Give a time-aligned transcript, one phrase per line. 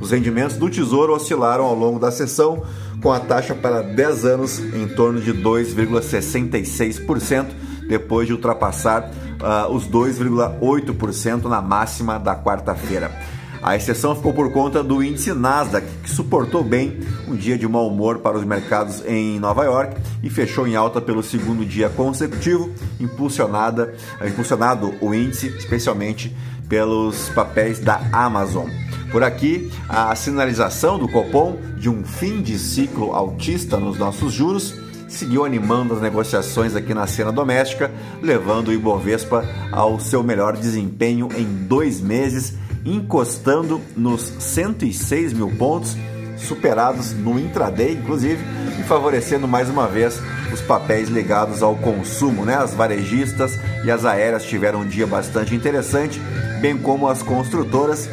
[0.00, 2.62] Os rendimentos do Tesouro oscilaram ao longo da sessão,
[3.02, 7.46] com a taxa para 10 anos em torno de 2,66%,
[7.88, 13.37] depois de ultrapassar uh, os 2,8% na máxima da quarta-feira.
[13.62, 17.88] A exceção ficou por conta do índice Nasdaq, que suportou bem um dia de mau
[17.88, 22.72] humor para os mercados em Nova York e fechou em alta pelo segundo dia consecutivo,
[23.00, 23.94] impulsionada,
[24.24, 26.34] impulsionado o índice especialmente
[26.68, 28.68] pelos papéis da Amazon.
[29.10, 34.74] Por aqui, a sinalização do Copom de um fim de ciclo altista nos nossos juros
[35.08, 37.90] seguiu animando as negociações aqui na cena doméstica,
[38.22, 42.54] levando o Ibovespa ao seu melhor desempenho em dois meses
[42.94, 45.96] encostando nos 106 mil pontos,
[46.36, 48.42] superados no intraday, inclusive,
[48.78, 50.20] e favorecendo mais uma vez
[50.52, 52.44] os papéis ligados ao consumo.
[52.44, 52.54] Né?
[52.54, 56.20] As varejistas e as aéreas tiveram um dia bastante interessante,
[56.60, 58.08] bem como as construtoras,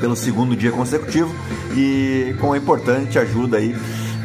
[0.00, 1.34] pelo segundo dia consecutivo,
[1.76, 3.76] e com a importante ajuda aí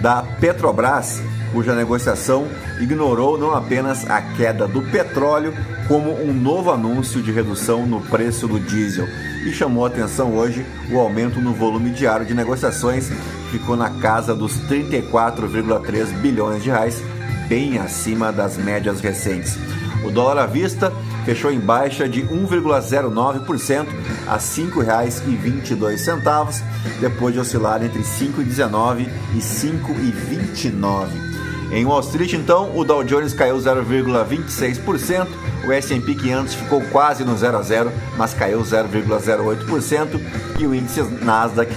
[0.02, 1.22] da Petrobras,
[1.56, 2.48] cuja negociação
[2.82, 5.54] ignorou não apenas a queda do petróleo,
[5.88, 9.08] como um novo anúncio de redução no preço do diesel.
[9.46, 14.36] E chamou atenção hoje o aumento no volume diário de negociações, que ficou na casa
[14.36, 17.02] dos 34,3 bilhões de reais,
[17.48, 19.58] bem acima das médias recentes.
[20.04, 20.92] O dólar à vista
[21.24, 23.88] fechou em baixa de 1,09%
[24.28, 26.62] a R$ 5,22,
[27.00, 31.35] depois de oscilar entre 5,19 e 5,29.
[31.72, 35.28] Em Wall Street, então, o Dow Jones caiu 0,26%,
[35.66, 40.22] o S&P 500 ficou quase no 0 a 0, mas caiu 0,08%
[40.60, 41.74] e o índice Nasdaq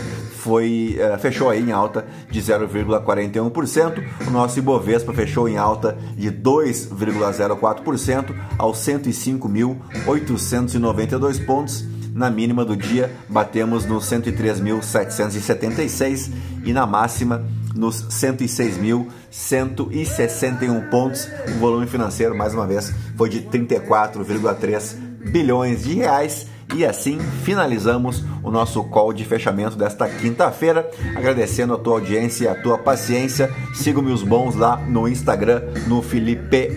[0.48, 4.02] foi, uh, fechou aí em alta de 0,41%.
[4.26, 11.84] O nosso Ibovespa fechou em alta de 2,04% aos 105.892 pontos.
[12.14, 16.30] Na mínima do dia, batemos nos 103.776
[16.64, 17.44] e na máxima
[17.78, 21.28] nos 106.161 pontos.
[21.48, 24.96] O volume financeiro, mais uma vez, foi de 34,3
[25.30, 31.78] bilhões de reais e assim finalizamos o nosso call de fechamento desta quinta-feira, agradecendo a
[31.78, 33.50] tua audiência e a tua paciência.
[33.74, 36.72] Siga-me os bons lá no Instagram, no Felipe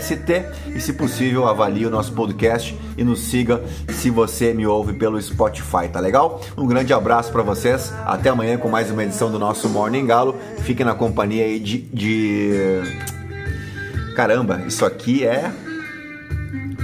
[0.00, 0.44] ST.
[0.74, 5.20] E se possível, avalie o nosso podcast e nos siga se você me ouve pelo
[5.20, 6.40] Spotify, tá legal?
[6.56, 7.92] Um grande abraço para vocês.
[8.04, 10.36] Até amanhã com mais uma edição do nosso Morning Galo.
[10.58, 11.78] Fiquem na companhia aí de...
[11.92, 12.82] de...
[14.14, 15.50] Caramba, isso aqui é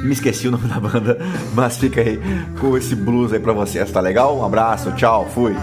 [0.02, 1.18] me esqueci o nome da banda,
[1.54, 2.20] mas fica aí
[2.58, 4.38] com esse blues aí pra vocês, tá legal?
[4.38, 5.54] Um abraço, tchau, fui.